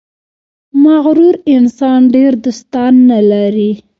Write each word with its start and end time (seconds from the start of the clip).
•مغرور 0.83 1.35
انسان 1.55 1.99
ډېر 2.15 2.31
دوستان 2.45 2.93
نه 3.09 3.19
لري. 3.31 3.71